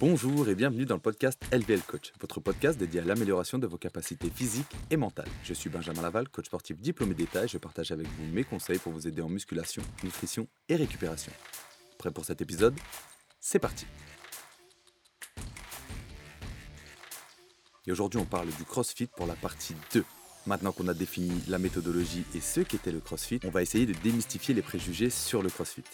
[0.00, 3.76] Bonjour et bienvenue dans le podcast LVL Coach, votre podcast dédié à l'amélioration de vos
[3.76, 5.28] capacités physiques et mentales.
[5.44, 8.78] Je suis Benjamin Laval, coach sportif diplômé d'État et je partage avec vous mes conseils
[8.78, 11.30] pour vous aider en musculation, nutrition et récupération.
[11.98, 12.74] Prêt pour cet épisode?
[13.40, 13.84] C'est parti
[17.86, 20.02] Et aujourd'hui on parle du CrossFit pour la partie 2.
[20.46, 23.92] Maintenant qu'on a défini la méthodologie et ce qu'était le CrossFit, on va essayer de
[24.02, 25.84] démystifier les préjugés sur le CrossFit.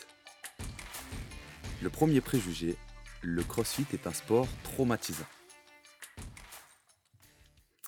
[1.83, 2.77] Le premier préjugé
[3.27, 5.27] le crossfit est un sport traumatisant.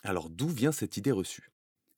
[0.02, 1.52] Alors d'où vient cette idée reçue?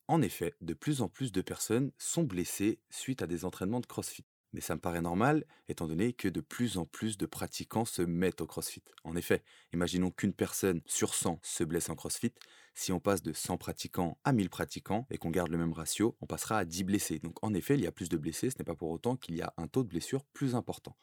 [0.08, 3.86] En effet, de plus en plus de personnes sont blessées suite à des entraînements de
[3.86, 4.26] crossfit.
[4.52, 8.02] Mais ça me paraît normal, étant donné que de plus en plus de pratiquants se
[8.02, 8.82] mettent au crossfit.
[9.04, 12.34] En effet, imaginons qu'une personne sur 100 se blesse en crossfit.
[12.74, 16.16] Si on passe de 100 pratiquants à 1000 pratiquants et qu'on garde le même ratio,
[16.20, 17.18] on passera à 10 blessés.
[17.18, 19.36] Donc en effet, il y a plus de blessés, ce n'est pas pour autant qu'il
[19.36, 20.96] y a un taux de blessure plus important.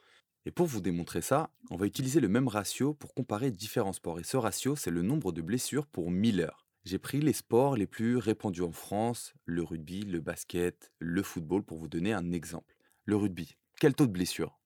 [0.45, 4.19] Et pour vous démontrer ça, on va utiliser le même ratio pour comparer différents sports.
[4.19, 6.65] Et ce ratio, c'est le nombre de blessures pour 1000 heures.
[6.85, 11.63] J'ai pris les sports les plus répandus en France, le rugby, le basket, le football,
[11.63, 12.77] pour vous donner un exemple.
[13.03, 14.57] Le rugby, quel taux de blessure?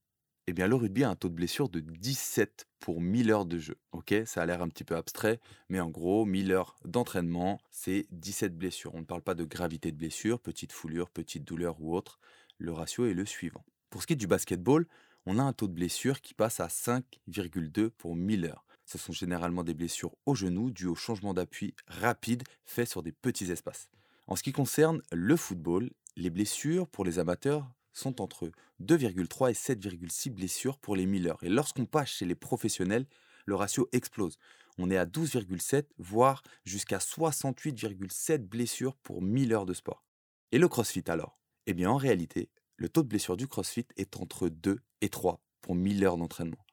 [0.47, 3.59] Eh bien, le rugby a un taux de blessure de 17 pour 1000 heures de
[3.59, 3.77] jeu.
[3.91, 5.39] Ok, ça a l'air un petit peu abstrait,
[5.69, 8.95] mais en gros, 1000 heures d'entraînement, c'est 17 blessures.
[8.95, 12.19] On ne parle pas de gravité de blessure, petite foulure, petite douleur ou autre.
[12.57, 13.63] Le ratio est le suivant.
[13.91, 14.87] Pour ce qui est du basketball,
[15.27, 18.65] on a un taux de blessure qui passe à 5,2 pour 1000 heures.
[18.85, 23.11] Ce sont généralement des blessures au genou dues au changement d'appui rapide fait sur des
[23.11, 23.89] petits espaces.
[24.27, 29.53] En ce qui concerne le football, les blessures pour les amateurs sont entre 2,3 et
[29.53, 31.43] 7,6 blessures pour les 1000 heures.
[31.43, 33.05] Et lorsqu'on passe chez les professionnels,
[33.45, 34.37] le ratio explose.
[34.77, 40.03] On est à 12,7, voire jusqu'à 68,7 blessures pour 1000 heures de sport.
[40.51, 41.39] Et le CrossFit alors?
[41.67, 45.41] Eh bien en réalité, le taux de blessure du CrossFit est entre 2 et 3
[45.61, 46.65] pour 1000 heures d'entraînement.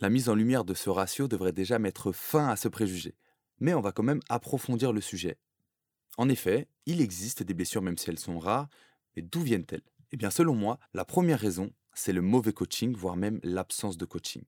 [0.00, 3.14] La mise en lumière de ce ratio devrait déjà mettre fin à ce préjugé,
[3.60, 5.38] mais on va quand même approfondir le sujet.
[6.16, 8.68] En effet, il existe des blessures même si elles sont rares,
[9.14, 9.82] mais d'où viennent-elles?
[10.14, 14.04] Eh bien selon moi, la première raison, c'est le mauvais coaching, voire même l'absence de
[14.04, 14.44] coaching.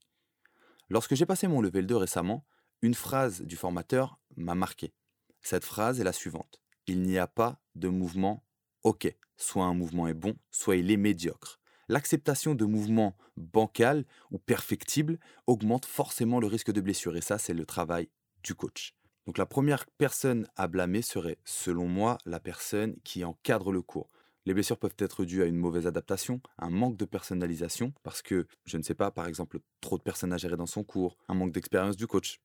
[0.91, 2.47] Lorsque j'ai passé mon level 2 récemment,
[2.83, 4.95] une phrase du formateur m'a marqué.
[5.43, 6.63] Cette phrase est la suivante.
[6.87, 8.45] Il n'y a pas de mouvement
[8.85, 9.13] OK.
[9.39, 11.59] Soit un mouvement est bon, soit il est médiocre.
[11.89, 17.55] L'acceptation de mouvements bancals ou perfectibles augmente forcément le risque de blessure et ça c'est
[17.55, 18.09] le travail
[18.45, 18.95] du coach.
[19.27, 24.11] Donc la première personne à blâmer serait, selon moi, la personne qui encadre le cours.
[24.47, 28.47] Les blessures peuvent être dues à une mauvaise adaptation, un manque de personnalisation, parce que,
[28.65, 31.35] je ne sais pas, par exemple, trop de personnes à gérer dans son cours, un
[31.35, 32.41] manque d'expérience du coach.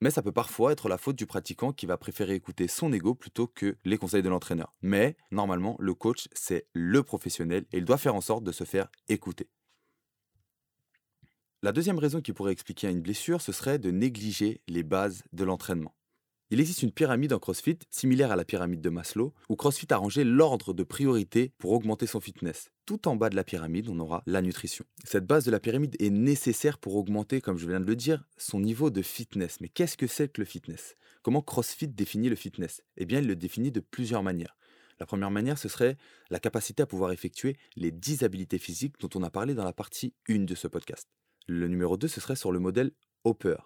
[0.00, 3.16] Mais ça peut parfois être la faute du pratiquant qui va préférer écouter son ego
[3.16, 4.72] plutôt que les conseils de l'entraîneur.
[4.80, 8.64] Mais normalement, le coach, c'est le professionnel et il doit faire en sorte de se
[8.64, 9.50] faire écouter.
[11.62, 15.44] La deuxième raison qui pourrait expliquer une blessure, ce serait de négliger les bases de
[15.44, 15.94] l'entraînement.
[16.52, 19.96] Il existe une pyramide en CrossFit similaire à la pyramide de Maslow, où CrossFit a
[19.96, 22.72] rangé l'ordre de priorité pour augmenter son fitness.
[22.86, 24.84] Tout en bas de la pyramide, on aura la nutrition.
[25.04, 28.24] Cette base de la pyramide est nécessaire pour augmenter, comme je viens de le dire,
[28.36, 29.60] son niveau de fitness.
[29.60, 30.96] Mais qu'est-ce que c'est que le fitness?
[31.22, 32.82] Comment CrossFit définit le fitness?
[32.96, 34.56] Eh bien, il le définit de plusieurs manières.
[34.98, 35.98] La première manière, ce serait
[36.30, 39.72] la capacité à pouvoir effectuer les 10 habilités physiques dont on a parlé dans la
[39.72, 41.06] partie 1 de ce podcast.
[41.46, 42.90] Le numéro 2, ce serait sur le modèle
[43.22, 43.56] Hopper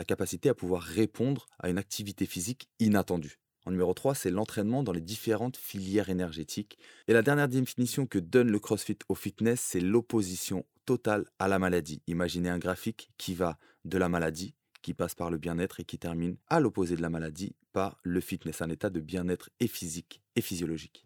[0.00, 3.38] la capacité à pouvoir répondre à une activité physique inattendue.
[3.66, 6.78] En numéro 3, c'est l'entraînement dans les différentes filières énergétiques.
[7.06, 11.58] Et la dernière définition que donne le CrossFit au fitness, c'est l'opposition totale à la
[11.58, 12.00] maladie.
[12.06, 15.98] Imaginez un graphique qui va de la maladie, qui passe par le bien-être et qui
[15.98, 20.22] termine à l'opposé de la maladie par le fitness, un état de bien-être et physique
[20.34, 21.04] et physiologique.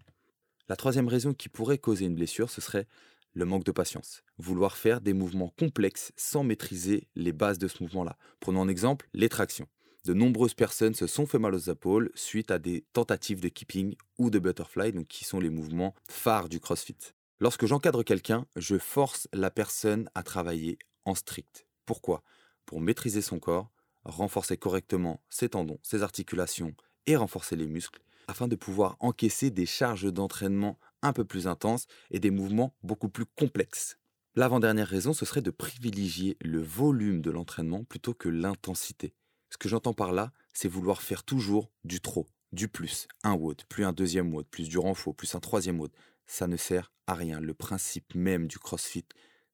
[0.68, 2.86] La troisième raison qui pourrait causer une blessure, ce serait
[3.34, 4.22] le manque de patience.
[4.38, 8.16] Vouloir faire des mouvements complexes sans maîtriser les bases de ce mouvement-là.
[8.40, 9.68] Prenons en exemple les tractions.
[10.04, 13.96] De nombreuses personnes se sont fait mal aux épaules suite à des tentatives de keeping
[14.18, 16.98] ou de butterfly, qui sont les mouvements phares du CrossFit.
[17.40, 21.66] Lorsque j'encadre quelqu'un, je force la personne à travailler en strict.
[21.86, 22.22] Pourquoi?
[22.66, 23.70] Pour maîtriser son corps,
[24.04, 26.74] renforcer correctement ses tendons, ses articulations
[27.06, 31.86] et renforcer les muscles, afin de pouvoir encaisser des charges d'entraînement un peu plus intenses
[32.10, 33.98] et des mouvements beaucoup plus complexes.
[34.34, 39.14] L'avant-dernière raison, ce serait de privilégier le volume de l'entraînement plutôt que l'intensité.
[39.50, 43.62] Ce que j'entends par là, c'est vouloir faire toujours du trop, du plus, un WOD,
[43.68, 45.92] plus un deuxième WOD, plus du renfort, plus un troisième WOD.
[46.26, 47.38] Ça ne sert à rien.
[47.38, 49.04] Le principe même du CrossFit,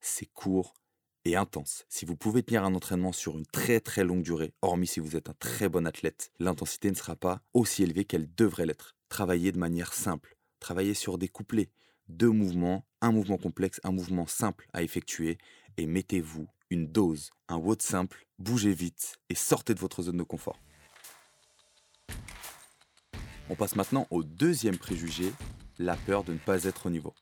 [0.00, 0.72] c'est court
[1.26, 1.84] et intense.
[1.88, 5.16] Si vous pouvez tenir un entraînement sur une très très longue durée, hormis si vous
[5.16, 8.96] êtes un très bon athlète, l'intensité ne sera pas aussi élevée qu'elle devrait l'être.
[9.10, 11.70] Travaillez de manière simple, travaillez sur des couplets,
[12.08, 15.38] deux mouvements, un mouvement complexe, un mouvement simple à effectuer,
[15.76, 20.22] et mettez-vous une dose, un WOD simple, bougez vite et sortez de votre zone de
[20.22, 20.58] confort.
[23.48, 25.32] On passe maintenant au deuxième préjugé,
[25.78, 27.14] la peur de ne pas être au niveau.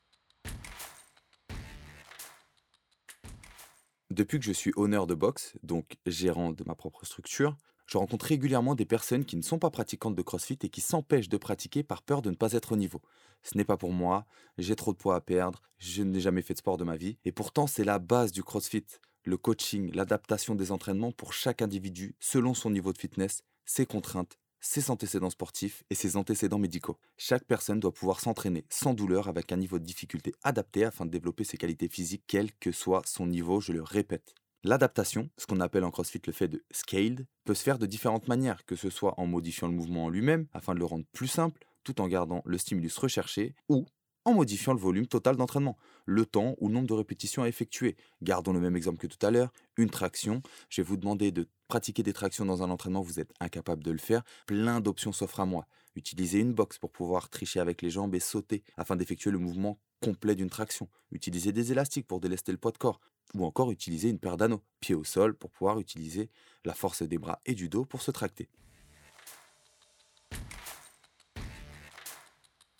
[4.10, 7.56] Depuis que je suis honneur de boxe, donc gérant de ma propre structure,
[7.88, 11.30] je rencontre régulièrement des personnes qui ne sont pas pratiquantes de CrossFit et qui s'empêchent
[11.30, 13.00] de pratiquer par peur de ne pas être au niveau.
[13.42, 14.26] Ce n'est pas pour moi,
[14.58, 17.16] j'ai trop de poids à perdre, je n'ai jamais fait de sport de ma vie,
[17.24, 18.84] et pourtant c'est la base du CrossFit,
[19.24, 24.38] le coaching, l'adaptation des entraînements pour chaque individu selon son niveau de fitness, ses contraintes,
[24.60, 26.98] ses antécédents sportifs et ses antécédents médicaux.
[27.16, 31.10] Chaque personne doit pouvoir s'entraîner sans douleur avec un niveau de difficulté adapté afin de
[31.10, 34.34] développer ses qualités physiques, quel que soit son niveau, je le répète.
[34.64, 38.26] L'adaptation, ce qu'on appelle en CrossFit le fait de scaled, peut se faire de différentes
[38.26, 41.28] manières, que ce soit en modifiant le mouvement en lui-même afin de le rendre plus
[41.28, 43.86] simple, tout en gardant le stimulus recherché, ou
[44.24, 47.96] en modifiant le volume total d'entraînement, le temps ou le nombre de répétitions à effectuer.
[48.20, 50.42] Gardons le même exemple que tout à l'heure, une traction.
[50.68, 53.92] Je vais vous demander de pratiquer des tractions dans un entraînement, vous êtes incapable de
[53.92, 54.22] le faire.
[54.46, 55.66] Plein d'options s'offrent à moi.
[55.94, 59.78] Utilisez une box pour pouvoir tricher avec les jambes et sauter afin d'effectuer le mouvement
[60.02, 60.88] complet d'une traction.
[61.10, 63.00] Utilisez des élastiques pour délester le poids de corps.
[63.34, 66.30] Ou encore utiliser une paire d'anneaux, pieds au sol, pour pouvoir utiliser
[66.64, 68.48] la force des bras et du dos pour se tracter.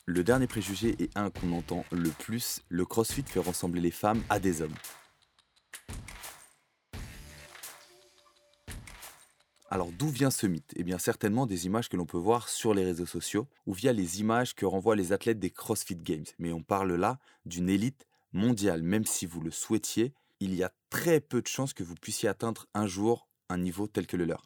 [0.07, 4.23] Le dernier préjugé est un qu'on entend le plus, le crossfit fait ressembler les femmes
[4.31, 4.75] à des hommes.
[9.71, 10.73] Alors d'où vient ce mythe?
[10.77, 13.93] Eh bien certainement des images que l'on peut voir sur les réseaux sociaux ou via
[13.93, 16.25] les images que renvoient les athlètes des CrossFit Games.
[16.39, 20.73] Mais on parle là d'une élite mondiale, même si vous le souhaitiez, il y a
[20.91, 24.25] très peu de chances que vous puissiez atteindre un jour un niveau tel que le
[24.25, 24.45] leur.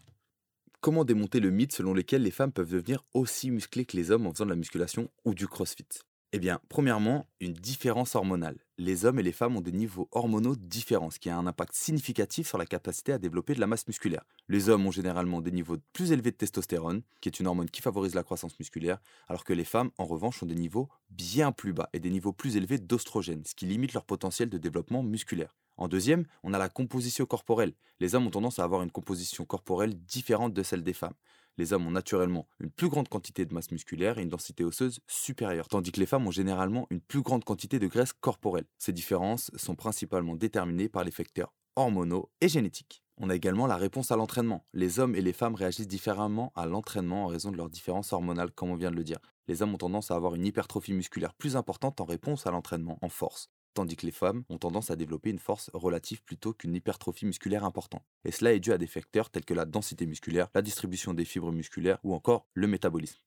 [0.81, 4.27] Comment démonter le mythe selon lequel les femmes peuvent devenir aussi musclées que les hommes
[4.27, 5.87] en faisant de la musculation ou du crossfit?
[6.35, 8.57] Eh bien, premièrement, une différence hormonale.
[8.79, 11.75] Les hommes et les femmes ont des niveaux hormonaux différents, ce qui a un impact
[11.75, 14.25] significatif sur la capacité à développer de la masse musculaire.
[14.49, 17.83] Les hommes ont généralement des niveaux plus élevés de testostérone, qui est une hormone qui
[17.83, 18.99] favorise la croissance musculaire,
[19.29, 22.33] alors que les femmes, en revanche, ont des niveaux bien plus bas et des niveaux
[22.33, 25.55] plus élevés d'ostrogène, ce qui limite leur potentiel de développement musculaire.
[25.83, 27.73] En deuxième, on a la composition corporelle.
[27.99, 31.17] Les hommes ont tendance à avoir une composition corporelle différente de celle des femmes.
[31.59, 35.01] Les hommes ont naturellement une plus grande quantité de masse musculaire et une densité osseuse
[35.09, 38.67] supérieure, tandis que les femmes ont généralement une plus grande quantité de graisse corporelle.
[38.79, 43.03] Ces différences sont principalement déterminées par les facteurs hormonaux et génétiques.
[43.17, 44.65] On a également la réponse à l'entraînement.
[44.73, 48.53] Les hommes et les femmes réagissent différemment à l'entraînement en raison de leurs différences hormonales,
[48.53, 49.19] comme on vient de le dire.
[49.49, 53.01] Les hommes ont tendance à avoir une hypertrophie musculaire plus importante en réponse à l'entraînement
[53.03, 56.75] en force, tandis que les femmes ont tendance à développer une force relative plutôt qu'une
[56.75, 58.05] hypertrophie musculaire importante.
[58.25, 61.25] Et cela est dû à des facteurs tels que la densité musculaire, la distribution des
[61.25, 63.19] fibres musculaires ou encore le métabolisme.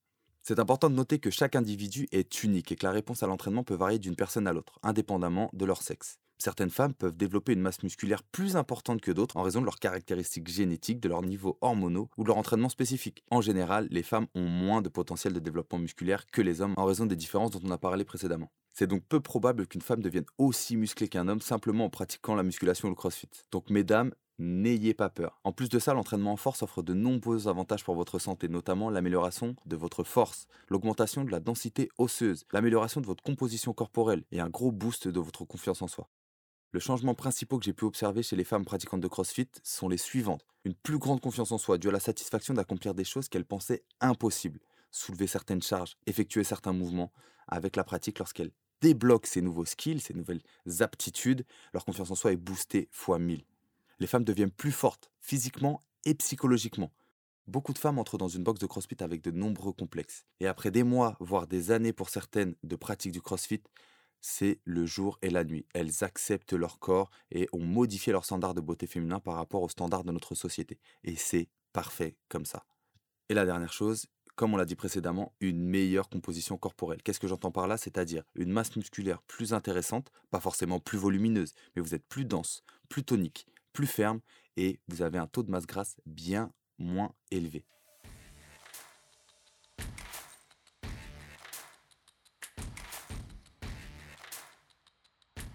[0.42, 3.63] C'est important de noter que chaque individu est unique et que la réponse à l'entraînement
[3.63, 6.19] peut varier d'une personne à l'autre, indépendamment de leur sexe.
[6.38, 9.80] Certaines femmes peuvent développer une masse musculaire plus importante que d'autres en raison de leurs
[9.80, 13.24] caractéristiques génétiques, de leurs niveaux hormonaux ou de leur entraînement spécifique.
[13.31, 16.86] En général, les femmes ont moins de potentiel de développement musculaire que les hommes en
[16.86, 18.51] raison des différences dont on a parlé précédemment.
[18.77, 22.44] C'est donc peu probable qu'une femme devienne aussi musclée qu'un homme simplement en pratiquant la
[22.44, 23.30] musculation ou le crossfit.
[23.51, 25.39] Donc mesdames, N'ayez pas peur.
[25.45, 28.89] En plus de ça, l'entraînement en force offre de nombreux avantages pour votre santé, notamment
[28.89, 34.42] l'amélioration de votre force, l'augmentation de la densité osseuse, l'amélioration de votre composition corporelle et
[34.42, 36.10] un gros boost de votre confiance en soi.
[36.74, 39.95] Le changement principal que j'ai pu observer chez les femmes pratiquantes de CrossFit sont les
[39.95, 40.45] suivantes.
[40.66, 43.85] Une plus grande confiance en soi due à la satisfaction d'accomplir des choses qu'elles pensaient
[44.02, 44.59] impossibles.
[44.92, 47.14] Soulever certaines charges, effectuer certains mouvements.
[47.47, 48.52] Avec la pratique, lorsqu'elles
[48.85, 50.42] débloquent ces nouveaux skills, ces nouvelles
[50.80, 53.44] aptitudes, leur confiance en soi est boostée fois 1000
[53.99, 56.92] les femmes deviennent plus fortes, physiquement et psychologiquement.
[57.47, 60.25] Beaucoup de femmes entrent dans une box de CrossFit avec de nombreux complexes.
[60.39, 63.61] Et après des mois, voire des années pour certaines de pratique du CrossFit,
[64.19, 65.68] c'est le jour et la nuit.
[65.73, 69.69] Elles acceptent leur corps et ont modifié leur standard de beauté féminin par rapport aux
[69.69, 70.80] standards de notre société.
[71.04, 72.65] Et c'est parfait comme ça.
[73.30, 77.01] Et la dernière chose, comme on l'a dit précédemment, une meilleure composition corporelle.
[77.01, 77.77] Qu'est-ce que j'entends par là?
[77.77, 82.63] C'est-à-dire une masse musculaire plus intéressante, pas forcément plus volumineuse, mais vous êtes plus dense,
[82.89, 84.19] plus tonique, plus ferme
[84.57, 87.65] et vous avez un taux de masse grasse bien moins élevé.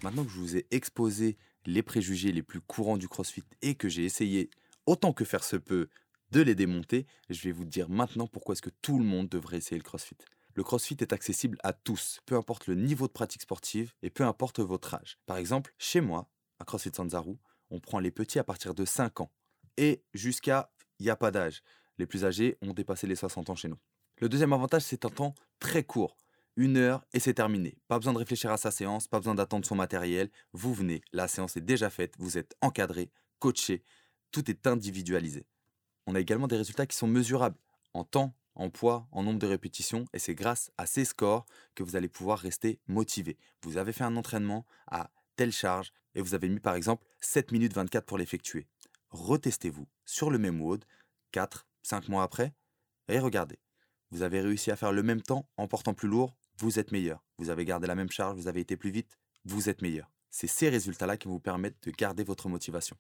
[0.03, 3.91] Maintenant que je vous ai exposé les préjugés les plus courants du CrossFit et que
[3.91, 4.49] j'ai essayé,
[4.87, 5.91] autant que faire se peut,
[6.31, 9.59] de les démonter, je vais vous dire maintenant pourquoi est-ce que tout le monde devrait
[9.59, 10.17] essayer le CrossFit.
[10.55, 14.25] Le CrossFit est accessible à tous, peu importe le niveau de pratique sportive et peu
[14.25, 15.19] importe votre âge.
[15.27, 17.37] Par exemple, chez moi, à CrossFit Sanzaru,
[17.71, 19.33] on prend les petits à partir de 5 ans.
[19.77, 21.63] Et jusqu'à, il n'y a pas d'âge.
[21.99, 23.79] Les plus âgés ont dépassé les 60 ans chez nous.
[24.19, 26.17] Le deuxième avantage, c'est un temps très court.
[26.57, 27.79] Une heure et c'est terminé.
[27.89, 30.31] Pas besoin de réfléchir à sa séance, pas besoin d'attendre son matériel.
[30.53, 33.83] Vous venez, la séance est déjà faite, vous êtes encadré, coaché,
[34.33, 35.47] tout est individualisé.
[36.07, 37.59] On a également des résultats qui sont mesurables
[37.95, 41.83] en temps, en poids, en nombre de répétitions, et c'est grâce à ces scores que
[41.83, 43.39] vous allez pouvoir rester motivé.
[43.63, 47.53] Vous avez fait un entraînement à telle charge, et vous avez mis par exemple 7
[47.53, 48.67] minutes 24 pour l'effectuer.
[49.11, 50.85] Retestez-vous sur le même WOD
[51.33, 52.53] 4, 5 mois après,
[53.09, 53.59] et regardez.
[54.11, 57.25] Vous avez réussi à faire le même temps en portant plus lourd, vous êtes meilleur.
[57.39, 60.11] Vous avez gardé la même charge, vous avez été plus vite, vous êtes meilleur.
[60.31, 62.97] C'est ces résultats-là qui vous permettent de garder votre motivation.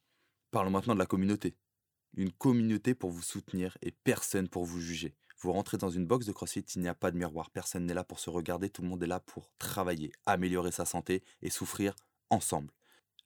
[0.50, 1.54] Parlons maintenant de la communauté.
[2.14, 5.14] Une communauté pour vous soutenir et personne pour vous juger.
[5.38, 7.94] Vous rentrez dans une box de CrossFit, il n'y a pas de miroir, personne n'est
[7.94, 11.48] là pour se regarder, tout le monde est là pour travailler, améliorer sa santé et
[11.48, 11.94] souffrir
[12.28, 12.72] ensemble.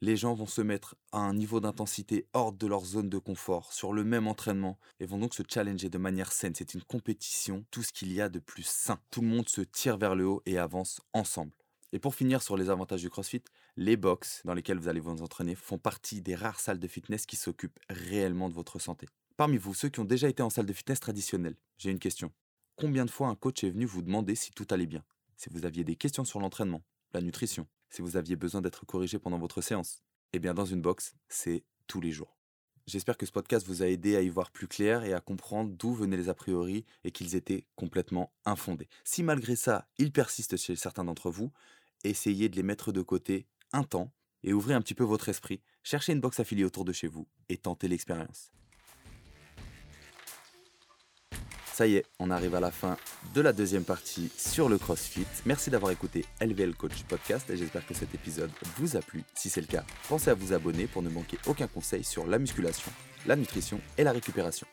[0.00, 3.72] Les gens vont se mettre à un niveau d'intensité hors de leur zone de confort,
[3.72, 6.54] sur le même entraînement, et vont donc se challenger de manière saine.
[6.54, 9.00] C'est une compétition, tout ce qu'il y a de plus sain.
[9.10, 11.52] Tout le monde se tire vers le haut et avance ensemble.
[11.94, 13.44] Et pour finir sur les avantages du CrossFit,
[13.76, 17.24] les box dans lesquelles vous allez vous entraîner font partie des rares salles de fitness
[17.24, 19.06] qui s'occupent réellement de votre santé.
[19.36, 22.32] Parmi vous, ceux qui ont déjà été en salle de fitness traditionnelle, j'ai une question.
[22.74, 25.04] Combien de fois un coach est venu vous demander si tout allait bien?
[25.36, 26.82] Si vous aviez des questions sur l'entraînement,
[27.12, 30.82] la nutrition, si vous aviez besoin d'être corrigé pendant votre séance Eh bien, dans une
[30.82, 32.36] box, c'est tous les jours.
[32.86, 35.70] J'espère que ce podcast vous a aidé à y voir plus clair et à comprendre
[35.70, 38.88] d'où venaient les a priori et qu'ils étaient complètement infondés.
[39.04, 41.50] Si malgré ça, ils persistent chez certains d'entre vous,
[42.04, 45.60] essayez de les mettre de côté un temps et ouvrez un petit peu votre esprit.
[45.82, 48.52] Cherchez une box affiliée autour de chez vous et tentez l'expérience.
[51.74, 52.96] Ça y est, on arrive à la fin
[53.34, 55.26] de la deuxième partie sur le CrossFit.
[55.44, 59.24] Merci d'avoir écouté LVL Coach Podcast et j'espère que cet épisode vous a plu.
[59.34, 62.38] Si c'est le cas, pensez à vous abonner pour ne manquer aucun conseil sur la
[62.38, 62.92] musculation,
[63.26, 64.68] la nutrition et la récupération.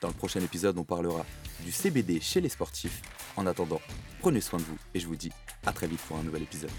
[0.00, 1.24] Dans le prochain épisode, on parlera
[1.64, 3.02] du CBD chez les sportifs.
[3.36, 3.80] En attendant,
[4.20, 5.30] prenez soin de vous et je vous dis
[5.64, 6.70] à très vite pour un nouvel épisode.